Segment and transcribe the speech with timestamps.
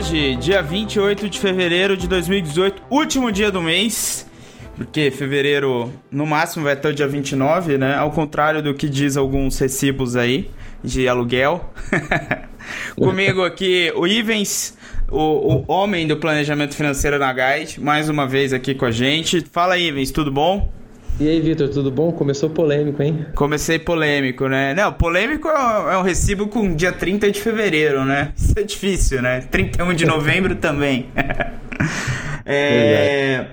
[0.00, 4.26] hoje, dia 28 de fevereiro de 2018, último dia do mês.
[4.74, 7.96] Porque fevereiro, no máximo, vai até o dia 29, né?
[7.96, 10.50] Ao contrário do que diz alguns recibos aí
[10.82, 11.70] de aluguel.
[12.96, 14.74] Comigo aqui, o Ivens,
[15.10, 19.44] o, o, homem do planejamento financeiro na Guide, mais uma vez aqui com a gente.
[19.52, 20.72] Fala, Ivens, tudo bom?
[21.18, 22.12] E aí, Vitor, tudo bom?
[22.12, 23.26] Começou polêmico, hein?
[23.34, 24.74] Comecei polêmico, né?
[24.74, 28.32] Não, polêmico é um recibo com dia 30 de fevereiro, né?
[28.38, 29.40] Isso é difícil, né?
[29.50, 31.08] 31 de novembro também.
[32.46, 33.46] é...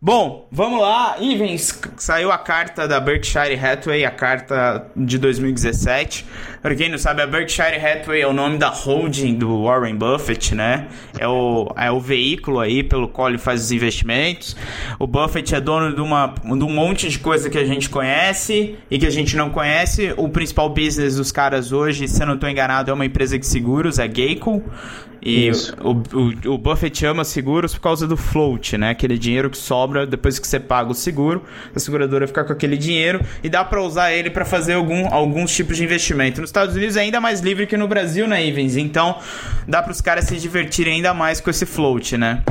[0.00, 1.16] Bom, vamos lá.
[1.18, 6.24] Ivens, saiu a carta da Berkshire Hathaway, a carta de 2017.
[6.60, 10.54] Pra quem não sabe, a Berkshire Hathaway é o nome da holding do Warren Buffett,
[10.54, 10.88] né?
[11.18, 14.56] É o, é o veículo aí pelo qual ele faz os investimentos.
[14.98, 18.76] O Buffett é dono de, uma, de um monte de coisa que a gente conhece
[18.90, 20.12] e que a gente não conhece.
[20.16, 23.46] O principal business dos caras hoje, se eu não estou enganado, é uma empresa de
[23.46, 24.62] seguros, é Geico.
[25.22, 28.90] E o, o, o, Buffett ama seguros por causa do float, né?
[28.90, 31.42] Aquele dinheiro que sobra depois que você paga o seguro,
[31.74, 35.54] a seguradora fica com aquele dinheiro e dá para usar ele para fazer algum, alguns
[35.54, 36.40] tipos de investimento.
[36.48, 38.78] Nos Estados Unidos é ainda mais livre que no Brasil, né, Ivens?
[38.78, 39.16] Então
[39.66, 42.42] dá para os caras se divertirem ainda mais com esse float, né?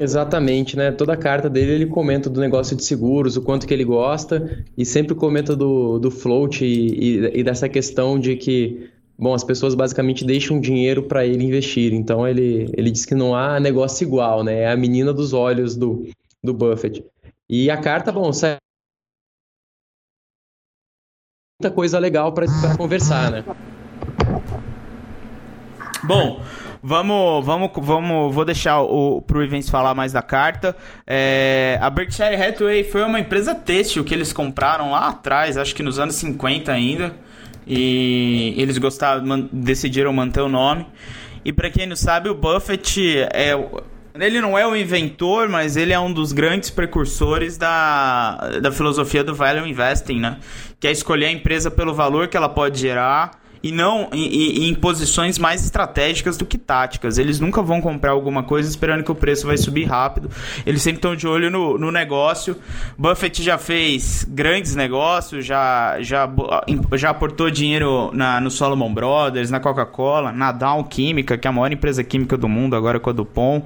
[0.00, 0.90] Exatamente, né?
[0.90, 4.84] Toda carta dele ele comenta do negócio de seguros, o quanto que ele gosta e
[4.84, 9.74] sempre comenta do, do float e, e, e dessa questão de que Bom, as pessoas
[9.74, 11.94] basicamente deixam dinheiro para ele investir.
[11.94, 14.62] Então ele, ele diz que não há negócio igual, né?
[14.62, 16.06] É a menina dos olhos do,
[16.44, 17.02] do Buffett.
[17.48, 18.58] E a carta, bom, sai
[21.58, 23.42] muita coisa legal para conversar, né?
[26.02, 26.42] Bom,
[26.82, 30.76] vamos, vamos, vamos, vou deixar o pro Ivens falar mais da carta.
[31.06, 35.82] É, a Berkshire Hathaway foi uma empresa têxtil que eles compraram lá atrás, acho que
[35.82, 37.16] nos anos 50 ainda.
[37.66, 40.86] E eles gostaram, decidiram manter o nome.
[41.42, 43.54] E para quem não sabe, o Buffett é
[44.20, 49.22] ele não é o inventor, mas ele é um dos grandes precursores da, da filosofia
[49.22, 50.38] do value investing, né?
[50.78, 55.38] Que é escolher a empresa pelo valor que ela pode gerar e não em, posições
[55.38, 57.18] mais estratégicas do que táticas.
[57.18, 60.30] Eles nunca vão comprar alguma coisa esperando que o preço vai subir rápido.
[60.64, 62.56] Eles sempre estão de olho no, no negócio.
[62.96, 66.28] Buffett já fez grandes negócios, já, já,
[66.94, 71.52] já aportou dinheiro na, no Solomon Brothers, na Coca-Cola, na Dow Química, que é a
[71.52, 73.64] maior empresa química do mundo, agora com a Dupont.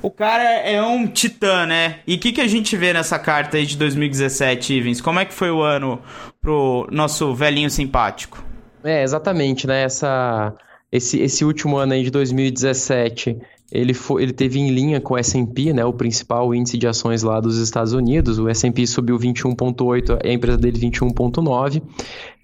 [0.00, 1.96] O cara é um titã, né?
[2.06, 5.00] E o que, que a gente vê nessa carta aí de 2017, Ivens?
[5.02, 6.00] Como é que foi o ano
[6.40, 8.53] pro nosso velhinho simpático?
[8.84, 9.82] É, exatamente, né?
[9.82, 10.54] Essa,
[10.92, 13.38] esse, esse último ano aí de 2017,
[13.72, 15.82] ele, foi, ele teve em linha com o S&P, né?
[15.86, 18.38] O principal índice de ações lá dos Estados Unidos.
[18.38, 21.82] O S&P subiu 21,8, a empresa dele 21,9.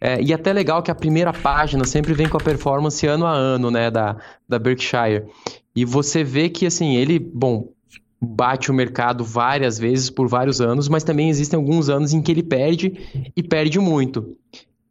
[0.01, 3.33] É, e até legal que a primeira página sempre vem com a performance ano a
[3.33, 3.91] ano, né?
[3.91, 4.17] Da,
[4.49, 5.27] da Berkshire.
[5.77, 7.69] E você vê que, assim, ele, bom,
[8.19, 12.33] bate o mercado várias vezes por vários anos, mas também existem alguns anos em que
[12.33, 12.95] ele perde
[13.37, 14.37] e perde muito.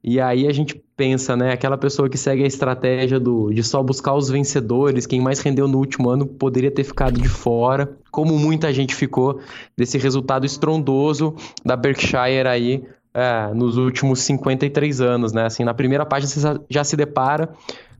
[0.03, 1.51] E aí a gente pensa, né?
[1.51, 5.67] Aquela pessoa que segue a estratégia do, de só buscar os vencedores, quem mais rendeu
[5.67, 9.39] no último ano poderia ter ficado de fora, como muita gente ficou
[9.77, 12.83] desse resultado estrondoso da Berkshire aí
[13.13, 15.45] é, nos últimos 53 anos, né?
[15.45, 17.49] Assim, na primeira página você já se depara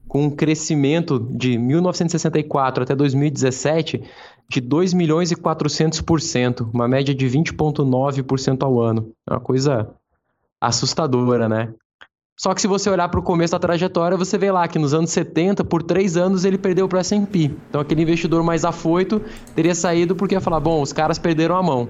[0.08, 4.02] com um crescimento de 1964 até 2017
[4.48, 9.12] de 2 milhões e 400%, uma média de 20,9% ao ano.
[9.28, 9.88] É uma coisa
[10.60, 11.72] assustadora, né?
[12.40, 14.94] Só que se você olhar para o começo da trajetória, você vê lá que nos
[14.94, 17.50] anos 70, por três anos, ele perdeu para o S&P.
[17.68, 19.20] Então aquele investidor mais afoito
[19.54, 21.86] teria saído porque ia falar, bom, os caras perderam a mão.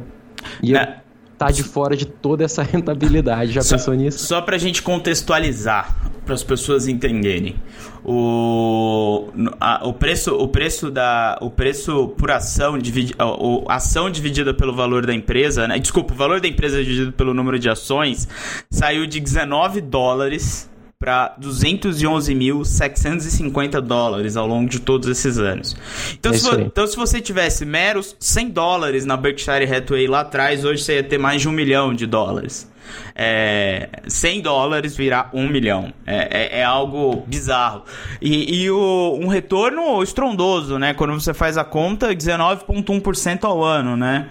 [0.60, 1.03] E é.
[1.41, 3.53] Tá de fora de toda essa rentabilidade.
[3.53, 4.19] Já só, pensou nisso?
[4.19, 5.97] Só para a gente contextualizar,
[6.27, 7.56] para as pessoas entenderem.
[8.05, 9.28] O,
[9.59, 13.25] a, o preço o preço da o preço por ação dividi, a,
[13.73, 15.78] a ação dividida pelo valor da empresa, né?
[15.78, 18.28] Desculpa, o valor da empresa dividido pelo número de ações
[18.71, 20.70] saiu de 19 dólares
[21.00, 25.74] para 211.750 dólares ao longo de todos esses anos.
[26.12, 30.62] Então, é se, então, se você tivesse meros 100 dólares na Berkshire Hathaway lá atrás,
[30.62, 32.70] hoje você ia ter mais de um milhão de dólares
[33.14, 35.92] é, 100 dólares virar 1 milhão.
[36.06, 37.84] É, é, é algo bizarro.
[38.20, 40.94] E, e o, um retorno estrondoso, né?
[40.94, 44.28] Quando você faz a conta, 19,1% ao ano, né?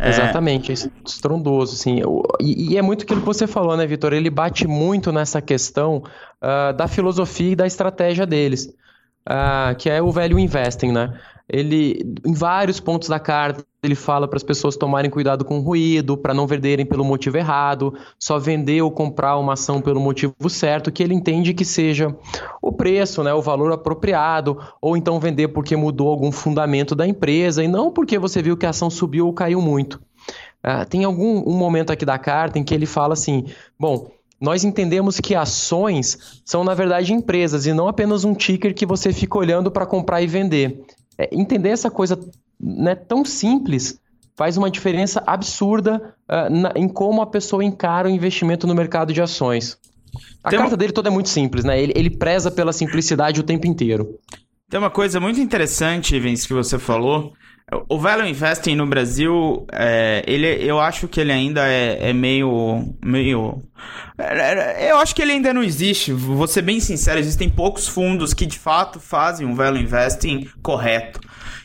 [0.00, 0.08] É...
[0.08, 0.72] Exatamente,
[1.06, 2.00] estrondoso, assim.
[2.40, 4.14] E, e, é muito aquilo que você falou, né, Vitor?
[4.14, 6.02] Ele bate muito nessa questão
[6.42, 8.74] uh, da filosofia e da estratégia deles,
[9.28, 11.18] uh, que é o velho investing, né?
[11.52, 15.62] ele em vários pontos da carta ele fala para as pessoas tomarem cuidado com o
[15.62, 20.34] ruído, para não venderem pelo motivo errado, só vender ou comprar uma ação pelo motivo
[20.48, 22.14] certo, que ele entende que seja
[22.60, 27.64] o preço, né, o valor apropriado, ou então vender porque mudou algum fundamento da empresa
[27.64, 30.00] e não porque você viu que a ação subiu ou caiu muito.
[30.62, 33.46] Uh, tem algum um momento aqui da carta em que ele fala assim:
[33.78, 34.10] bom,
[34.40, 39.12] nós entendemos que ações são, na verdade, empresas e não apenas um ticker que você
[39.12, 40.80] fica olhando para comprar e vender.
[41.18, 42.18] É, entender essa coisa
[42.58, 44.00] né, tão simples
[44.34, 49.12] faz uma diferença absurda uh, na, em como a pessoa encara o investimento no mercado
[49.12, 49.76] de ações.
[50.42, 50.78] A Tem carta uma...
[50.78, 51.80] dele toda é muito simples, né?
[51.80, 54.18] Ele, ele preza pela simplicidade o tempo inteiro.
[54.70, 57.34] Tem uma coisa muito interessante, Vince, que você falou,
[57.88, 62.94] o Value Investing no Brasil, é, ele, eu acho que ele ainda é, é meio,
[63.04, 63.62] meio,
[64.88, 66.12] eu acho que ele ainda não existe.
[66.12, 71.20] Vou ser bem sincero, existem poucos fundos que de fato fazem um Value Investing correto.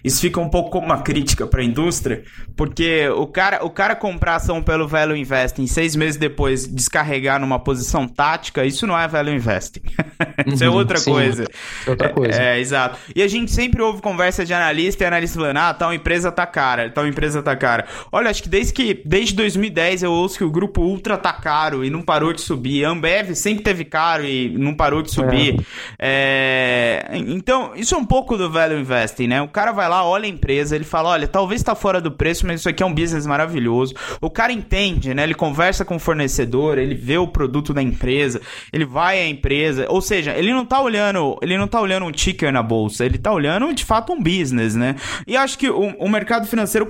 [0.05, 2.23] Isso fica um pouco como uma crítica para a indústria,
[2.55, 7.57] porque o cara, o cara comprar ação pelo Value Investing seis meses depois descarregar numa
[7.57, 9.81] posição tática, isso não é Value Investing.
[10.45, 11.45] isso é uhum, é outra sim, coisa.
[11.87, 12.39] É outra coisa.
[12.39, 12.99] É, é, exato.
[13.15, 16.45] E a gente sempre ouve conversa de analista e analista falando, ah, tal empresa tá
[16.45, 17.85] cara, tal empresa tá cara.
[18.11, 21.83] Olha, acho que desde que desde 2010 eu ouço que o grupo Ultra tá caro
[21.83, 22.85] e não parou de subir.
[22.85, 25.59] A Ambev sempre teve caro e não parou de subir.
[25.97, 27.01] É.
[27.11, 27.17] É...
[27.17, 29.41] Então, isso é um pouco do Value Investing, né?
[29.41, 32.11] O cara vai lá lá, olha a empresa, ele fala: olha, talvez está fora do
[32.11, 33.93] preço, mas isso aqui é um business maravilhoso.
[34.21, 35.23] O cara entende, né?
[35.23, 39.85] Ele conversa com o fornecedor, ele vê o produto da empresa, ele vai à empresa.
[39.89, 43.17] Ou seja, ele não tá olhando, ele não tá olhando um ticker na bolsa, ele
[43.17, 44.95] tá olhando de fato um business, né?
[45.25, 46.87] E acho que o, o mercado financeiro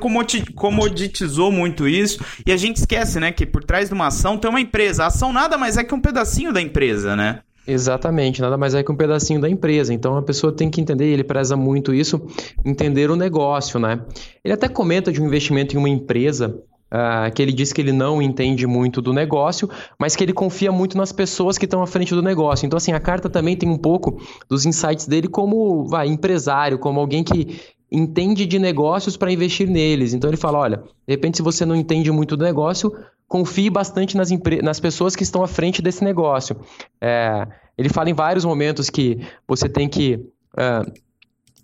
[0.55, 4.49] comoditizou muito isso e a gente esquece, né, que por trás de uma ação tem
[4.49, 5.03] uma empresa.
[5.03, 7.39] A ação nada mais é que um pedacinho da empresa, né?
[7.67, 9.93] Exatamente, nada mais é que um pedacinho da empresa.
[9.93, 12.21] Então a pessoa tem que entender, ele preza muito isso,
[12.63, 14.01] entender o negócio, né?
[14.43, 17.91] Ele até comenta de um investimento em uma empresa Uh, que ele diz que ele
[17.91, 19.67] não entende muito do negócio,
[19.99, 22.65] mas que ele confia muito nas pessoas que estão à frente do negócio.
[22.65, 26.99] Então, assim, a carta também tem um pouco dos insights dele como vai, empresário, como
[26.99, 27.59] alguém que
[27.91, 30.13] entende de negócios para investir neles.
[30.13, 32.91] Então ele fala: olha, de repente, se você não entende muito do negócio,
[33.27, 34.29] confie bastante nas,
[34.61, 36.55] nas pessoas que estão à frente desse negócio.
[37.01, 37.47] É,
[37.77, 40.25] ele fala em vários momentos que você tem que
[40.57, 40.81] é,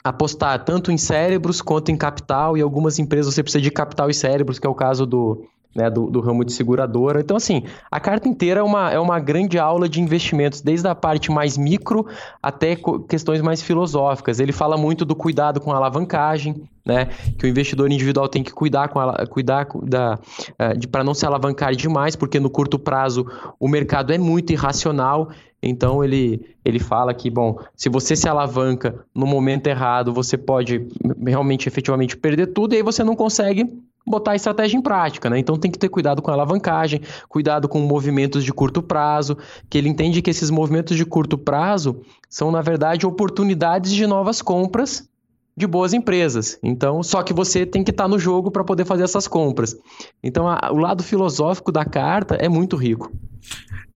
[0.04, 4.14] apostar tanto em cérebros quanto em capital, e algumas empresas você precisa de capital e
[4.14, 5.46] cérebros, que é o caso do,
[5.76, 7.22] né, do, do, ramo de seguradora.
[7.22, 10.96] Então, assim, a carta inteira é uma, é uma grande aula de investimentos, desde a
[10.96, 12.06] parte mais micro
[12.42, 12.78] até
[13.08, 14.40] questões mais filosóficas.
[14.40, 17.06] Ele fala muito do cuidado com a alavancagem, né,
[17.38, 20.20] que o investidor individual tem que cuidar com a, cuidar da,
[20.58, 23.26] eh, para não se alavancar demais, porque no curto prazo
[23.60, 25.30] o mercado é muito irracional.
[25.64, 30.88] Então ele, ele fala que, bom, se você se alavanca no momento errado, você pode
[31.24, 33.68] realmente, efetivamente perder tudo e aí você não consegue
[34.12, 35.40] botar a estratégia em prática, né?
[35.40, 39.38] Então tem que ter cuidado com a alavancagem, cuidado com movimentos de curto prazo,
[39.70, 44.42] que ele entende que esses movimentos de curto prazo são, na verdade, oportunidades de novas
[44.42, 45.10] compras
[45.56, 46.58] de boas empresas.
[46.64, 49.76] Então, só que você tem que estar tá no jogo para poder fazer essas compras.
[50.24, 53.12] Então, a, o lado filosófico da carta é muito rico.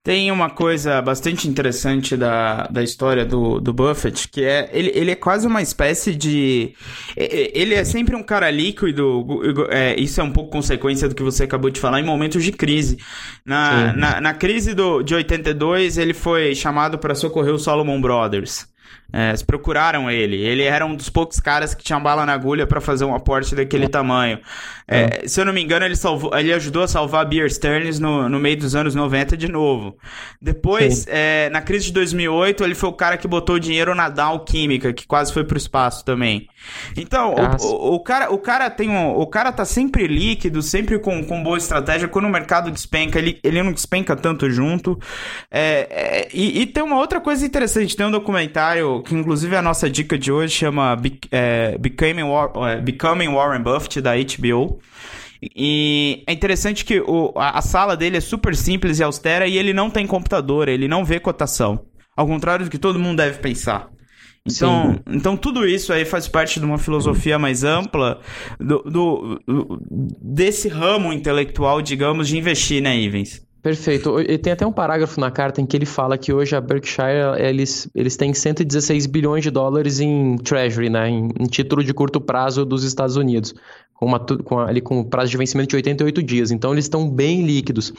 [0.05, 5.09] Tem uma coisa bastante interessante da, da história do, do Buffett, que é ele, ele
[5.09, 6.75] é quase uma espécie de.
[7.17, 9.25] Ele é sempre um cara líquido,
[9.67, 12.51] é, isso é um pouco consequência do que você acabou de falar, em momentos de
[12.51, 12.99] crise.
[13.43, 18.67] Na, na, na, crise do, de 82, ele foi chamado para socorrer o Solomon Brothers.
[19.17, 20.35] É, procuraram ele.
[20.35, 23.55] Ele era um dos poucos caras que tinha bala na agulha para fazer um aporte
[23.55, 24.39] daquele tamanho.
[24.85, 25.27] É, é.
[25.27, 28.37] Se eu não me engano, ele, salvou, ele ajudou a salvar Beer Stearns no, no
[28.41, 29.97] meio dos anos 90 de novo.
[30.41, 34.41] Depois, é, na crise de 2008, ele foi o cara que botou dinheiro na Dow
[34.41, 36.49] Química, que quase foi pro espaço também.
[36.97, 40.99] Então, o, o, o, cara, o cara tem um, o cara tá sempre líquido, sempre
[40.99, 42.09] com, com boa estratégia.
[42.09, 44.99] Quando o mercado despenca, ele, ele não despenca tanto junto.
[45.49, 49.61] É, é, e, e tem uma outra coisa interessante, tem um documentário que inclusive a
[49.61, 50.99] nossa dica de hoje chama
[51.31, 54.79] é, Becoming, War, é, Becoming Warren Buffett, da HBO.
[55.55, 59.57] E é interessante que o, a, a, sala dele é super simples e austera e
[59.57, 61.85] ele não tem computador, ele não vê cotação.
[62.15, 63.89] Ao contrário do que todo mundo deve pensar.
[64.47, 68.21] Então, então tudo isso aí faz parte de uma filosofia mais ampla
[68.59, 69.81] do, do, do
[70.21, 73.44] desse ramo intelectual, digamos, de investir, né, Ivens?
[73.65, 74.21] Perfeito.
[74.21, 77.35] E tem até um parágrafo na carta em que ele fala que hoje a Berkshire
[77.39, 82.21] eles, eles têm 116 bilhões de dólares em treasury, né, em, em título de curto
[82.21, 83.55] prazo dos Estados Unidos,
[83.95, 86.51] com, uma, com ali com prazo de vencimento de 88 dias.
[86.51, 87.91] Então eles estão bem líquidos.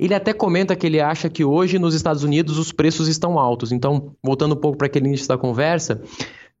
[0.00, 3.72] Ele até comenta que ele acha que hoje nos Estados Unidos os preços estão altos.
[3.72, 6.00] Então, voltando um pouco para aquele início da conversa,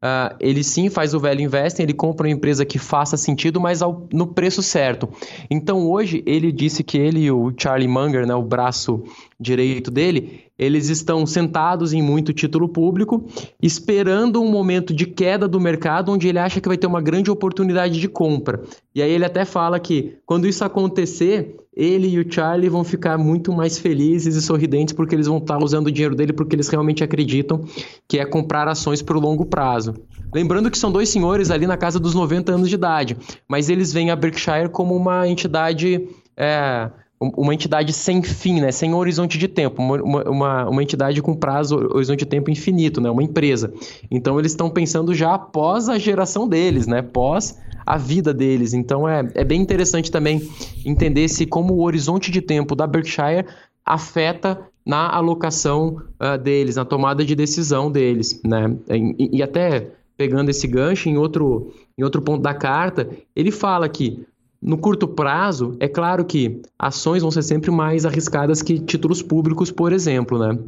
[0.00, 3.82] Uh, ele sim faz o velho investing, ele compra uma empresa que faça sentido, mas
[3.82, 5.08] ao, no preço certo.
[5.50, 9.02] Então hoje ele disse que ele e o Charlie Munger, né, o braço
[9.40, 13.24] direito dele, eles estão sentados em muito título público,
[13.62, 17.30] esperando um momento de queda do mercado onde ele acha que vai ter uma grande
[17.30, 18.62] oportunidade de compra.
[18.94, 23.16] E aí ele até fala que quando isso acontecer, ele e o Charlie vão ficar
[23.16, 26.68] muito mais felizes e sorridentes porque eles vão estar usando o dinheiro dele porque eles
[26.68, 27.64] realmente acreditam
[28.08, 29.94] que é comprar ações para o longo prazo.
[30.34, 33.92] Lembrando que são dois senhores ali na casa dos 90 anos de idade, mas eles
[33.92, 38.70] veem a Berkshire como uma entidade é, uma entidade sem fim, né?
[38.70, 43.10] sem horizonte de tempo, uma, uma, uma entidade com prazo, horizonte de tempo infinito, né?
[43.10, 43.72] uma empresa.
[44.10, 47.02] Então eles estão pensando já após a geração deles, né?
[47.02, 48.72] pós a vida deles.
[48.72, 50.48] Então é, é bem interessante também
[50.84, 53.46] entender se como o horizonte de tempo da Berkshire
[53.84, 58.40] afeta na alocação uh, deles, na tomada de decisão deles.
[58.44, 58.76] Né?
[59.18, 63.88] E, e até pegando esse gancho em outro, em outro ponto da carta, ele fala
[63.88, 64.26] que
[64.60, 69.70] no curto prazo, é claro que ações vão ser sempre mais arriscadas que títulos públicos,
[69.70, 70.58] por exemplo, né?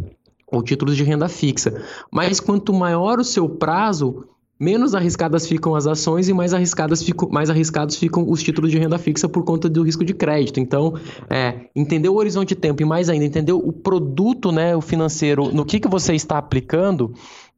[0.47, 1.83] Ou títulos de renda fixa.
[2.11, 4.25] Mas quanto maior o seu prazo,
[4.59, 8.79] menos arriscadas ficam as ações e mais arriscadas ficam, mais arriscados ficam os títulos de
[8.79, 10.61] renda fixa por conta do risco de crédito.
[10.61, 10.95] Então,
[11.29, 15.53] é, entender o horizonte de tempo e mais ainda entender o produto, né, o financeiro,
[15.53, 17.13] no que, que você está aplicando,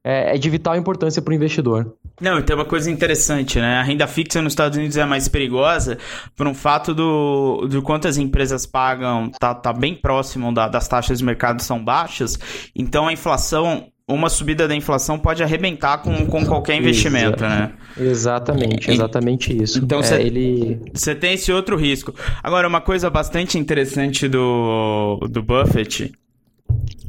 [0.04, 1.92] é, é de vital importância para o investidor.
[2.21, 3.76] Não, e tem uma coisa interessante, né?
[3.76, 5.99] A renda fixa nos Estados Unidos é mais perigosa
[6.37, 10.87] por um fato do, do quanto as empresas pagam, tá, tá bem próximo da, das
[10.87, 12.38] taxas de mercado são baixas,
[12.75, 17.73] então a inflação uma subida da inflação pode arrebentar com, com qualquer investimento, né?
[17.97, 19.78] Exatamente, exatamente isso.
[19.78, 20.81] Então você é, ele...
[21.21, 22.14] tem esse outro risco.
[22.42, 26.12] Agora, uma coisa bastante interessante do, do Buffett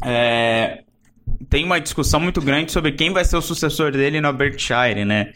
[0.05, 0.83] é,
[1.49, 5.31] tem uma discussão muito grande sobre quem vai ser o sucessor dele na Berkshire, né?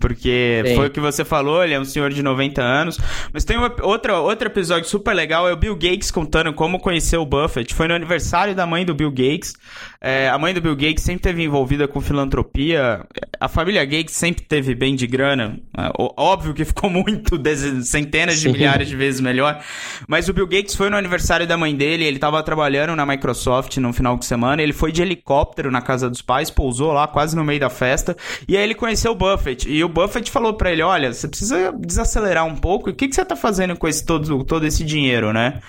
[0.00, 0.74] Porque Sim.
[0.74, 2.98] foi o que você falou, ele é um senhor de 90 anos.
[3.32, 7.22] Mas tem uma, outra, outro episódio super legal, é o Bill Gates contando como conheceu
[7.22, 7.74] o Buffett.
[7.74, 9.54] Foi no aniversário da mãe do Bill Gates.
[10.00, 13.06] É, a mãe do Bill Gates sempre teve envolvida com filantropia.
[13.38, 15.60] A família Gates sempre teve bem de grana.
[15.78, 17.40] É, óbvio que ficou muito,
[17.84, 18.52] centenas de Sim.
[18.52, 19.62] milhares de vezes melhor.
[20.08, 23.76] Mas o Bill Gates foi no aniversário da mãe dele, ele estava trabalhando na Microsoft
[23.76, 27.36] no final de semana, ele foi de helicóptero na casa dos pais, pousou lá quase
[27.36, 28.16] no meio da festa,
[28.48, 29.68] e aí ele conheceu o Buffett.
[29.68, 33.14] E o Buffett falou para ele: olha, você precisa desacelerar um pouco, o que, que
[33.14, 35.60] você tá fazendo com esse, todo, todo esse dinheiro, né?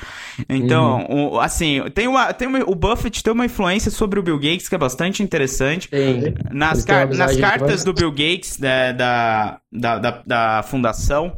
[0.50, 1.34] Então, uhum.
[1.34, 4.68] o, assim, tem uma, tem uma, o Buffett tem uma influência sobre o Bill Gates
[4.68, 5.90] que é bastante interessante.
[5.90, 6.34] Tem.
[6.52, 11.38] Nas, car nas cartas do Bill Gates, né, da, da, da, da fundação,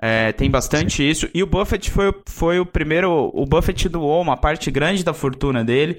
[0.00, 1.08] é, tem bastante Sim.
[1.08, 1.28] isso.
[1.32, 3.30] E o Buffett foi, foi o primeiro.
[3.32, 5.98] O Buffett doou uma parte grande da fortuna dele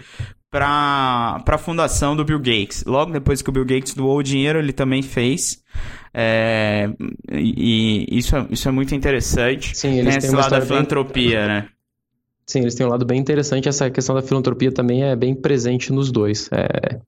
[0.54, 2.84] para a fundação do Bill Gates.
[2.86, 5.64] Logo depois que o Bill Gates doou o dinheiro, ele também fez.
[6.14, 6.92] É,
[7.32, 9.76] e, isso, é, isso é muito interessante.
[9.76, 11.48] Sim, eles Tem esse lado da filantropia, bem...
[11.48, 11.68] né?
[12.54, 13.68] Sim, eles têm um lado bem interessante.
[13.68, 16.52] Essa questão da filantropia também é bem presente nos dois.
[16.52, 17.00] É,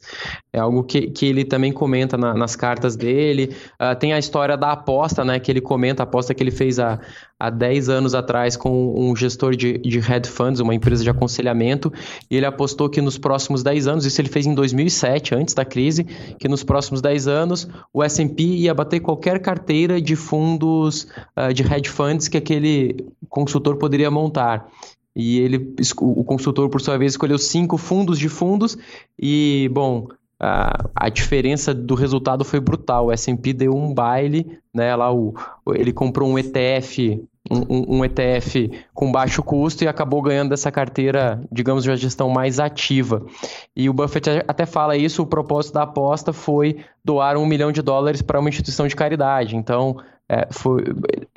[0.51, 3.55] é algo que, que ele também comenta na, nas cartas dele.
[3.79, 5.39] Uh, tem a história da aposta, né?
[5.39, 6.99] Que ele comenta, a aposta que ele fez há,
[7.39, 11.93] há 10 anos atrás com um gestor de, de hedge funds, uma empresa de aconselhamento.
[12.27, 15.63] E ele apostou que nos próximos 10 anos, isso ele fez em 2007, antes da
[15.63, 16.05] crise,
[16.39, 21.03] que nos próximos 10 anos o S&P ia bater qualquer carteira de fundos
[21.37, 22.95] uh, de hedge funds que aquele
[23.29, 24.67] consultor poderia montar.
[25.15, 28.77] E ele, o consultor, por sua vez, escolheu cinco fundos de fundos
[29.17, 33.05] e, bom, a, a diferença do resultado foi brutal.
[33.05, 34.95] O S&P deu um baile, né?
[34.95, 35.33] Lá o,
[35.73, 41.41] ele comprou um ETF, um, um, ETF com baixo custo e acabou ganhando dessa carteira,
[41.51, 43.25] digamos, de uma gestão mais ativa.
[43.75, 47.81] E o Buffett até fala isso, o propósito da aposta foi doar um milhão de
[47.81, 49.55] dólares para uma instituição de caridade.
[49.55, 50.83] Então, é, foi,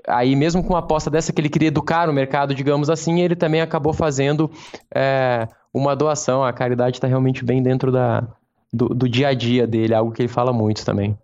[0.07, 3.37] aí mesmo com uma aposta dessa que ele queria educar o mercado, digamos assim, ele
[3.37, 4.50] também acabou fazendo
[4.95, 6.42] é, uma doação.
[6.42, 8.26] A caridade está realmente bem dentro da,
[8.73, 11.16] do, do, dia a dia dele, algo que ele fala muito também.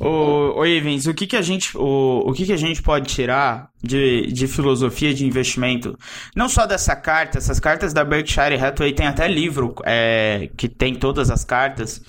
[0.00, 3.06] Ô, ô Ivens, o que, que a gente, o, o que, que a gente pode
[3.06, 5.98] tirar de, de filosofia de investimento?
[6.36, 10.94] Não só dessa carta, essas cartas da Berkshire Hathaway tem até livro é, que tem
[10.94, 12.02] todas as cartas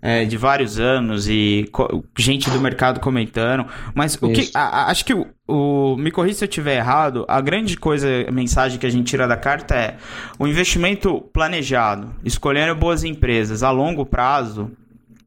[0.00, 1.68] é, de vários anos e
[2.16, 3.66] gente do mercado comentando.
[3.94, 4.50] Mas o que.
[4.54, 5.96] A, a, acho que o, o.
[5.96, 7.24] Me corrija se eu estiver errado.
[7.28, 9.96] A grande coisa, a mensagem que a gente tira da carta é
[10.38, 14.70] o investimento planejado, escolhendo boas empresas a longo prazo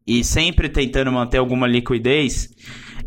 [0.06, 2.50] e sempre tentando manter alguma liquidez.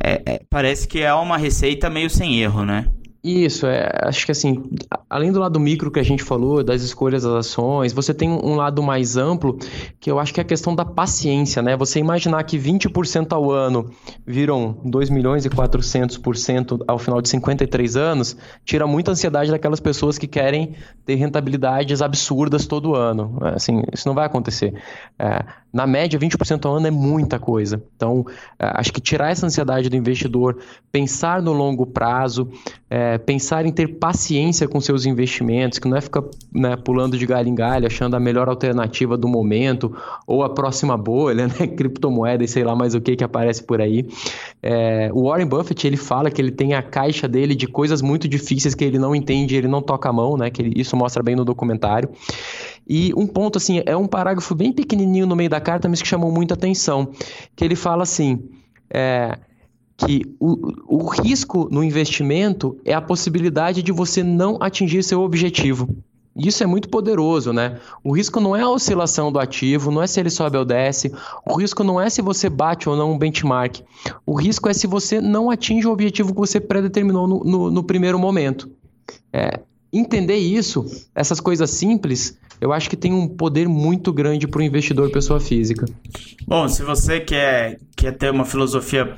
[0.02, 2.86] É, é, parece que é uma receita meio sem erro, né?
[3.24, 4.64] Isso, é, acho que assim,
[5.08, 8.56] além do lado micro que a gente falou, das escolhas das ações, você tem um
[8.56, 9.56] lado mais amplo,
[10.00, 11.76] que eu acho que é a questão da paciência, né?
[11.76, 13.88] Você imaginar que 20% ao ano
[14.26, 20.18] viram 2 milhões e 400% ao final de 53 anos, tira muita ansiedade daquelas pessoas
[20.18, 20.74] que querem
[21.06, 23.38] ter rentabilidades absurdas todo ano.
[23.40, 24.74] Assim, isso não vai acontecer.
[25.16, 27.82] É, na média, 20% ao ano é muita coisa.
[27.96, 28.26] Então,
[28.58, 30.58] é, acho que tirar essa ansiedade do investidor,
[30.90, 32.50] pensar no longo prazo,
[32.90, 37.24] é, pensar em ter paciência com seus investimentos, que não é ficar né, pulando de
[37.24, 42.44] galho em galho, achando a melhor alternativa do momento, ou a próxima bolha, né, criptomoeda
[42.44, 44.06] e sei lá mais o que que aparece por aí.
[44.62, 48.28] É, o Warren Buffett, ele fala que ele tem a caixa dele de coisas muito
[48.28, 51.22] difíceis que ele não entende, ele não toca a mão, né, que ele, isso mostra
[51.22, 52.10] bem no documentário.
[52.86, 56.08] E um ponto, assim, é um parágrafo bem pequenininho no meio da carta, mas que
[56.08, 57.10] chamou muita atenção,
[57.56, 58.50] que ele fala assim,
[58.90, 59.38] é,
[59.96, 65.88] que o, o risco no investimento é a possibilidade de você não atingir seu objetivo.
[66.34, 67.78] Isso é muito poderoso, né?
[68.02, 71.12] O risco não é a oscilação do ativo, não é se ele sobe ou desce,
[71.46, 73.80] o risco não é se você bate ou não um benchmark.
[74.24, 77.84] O risco é se você não atinge o objetivo que você predeterminou no, no, no
[77.84, 78.70] primeiro momento.
[79.30, 79.60] É,
[79.92, 84.62] entender isso, essas coisas simples, eu acho que tem um poder muito grande para o
[84.62, 85.84] investidor pessoa física.
[86.46, 89.16] Bom, se você quer, quer ter uma filosofia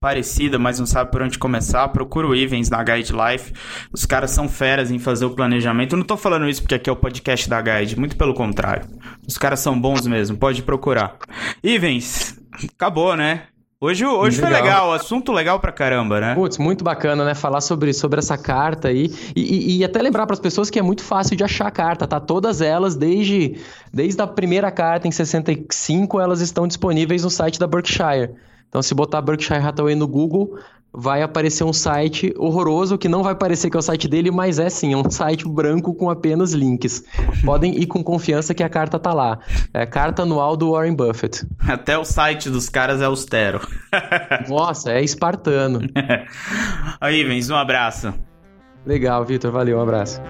[0.00, 3.52] parecida, mas não sabe por onde começar, procura o Ivens na Guide Life.
[3.92, 5.94] Os caras são feras em fazer o planejamento.
[5.94, 8.86] Eu não tô falando isso porque aqui é o podcast da Guide, muito pelo contrário.
[9.26, 11.16] Os caras são bons mesmo, pode procurar.
[11.64, 12.38] Ivens,
[12.76, 13.48] acabou, né?
[13.80, 14.50] Hoje, hoje legal.
[14.50, 16.34] foi legal, assunto legal pra caramba, né?
[16.34, 17.32] Putz, muito bacana, né?
[17.32, 19.08] Falar sobre, sobre essa carta aí.
[19.36, 21.70] E, e, e até lembrar para as pessoas que é muito fácil de achar a
[21.70, 22.18] carta, tá?
[22.18, 23.56] Todas elas, desde,
[23.92, 28.34] desde a primeira carta em 65, elas estão disponíveis no site da Berkshire.
[28.68, 30.58] Então, se botar Berkshire Hathaway no Google,
[30.92, 34.58] vai aparecer um site horroroso que não vai parecer que é o site dele, mas
[34.58, 37.04] é sim, é um site branco com apenas links.
[37.44, 39.38] Podem ir com confiança que a carta tá lá.
[39.72, 41.46] É carta anual do Warren Buffett.
[41.60, 43.60] Até o site dos caras é austero.
[44.48, 45.80] Nossa, é espartano.
[47.00, 48.12] Aí, Vens, um abraço.
[48.86, 50.20] Legal, Vitor, valeu, um abraço.